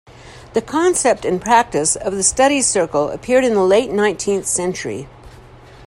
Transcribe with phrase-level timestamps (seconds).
[0.53, 5.07] The concept and practice of the study circle appeared in the late nineteenth century.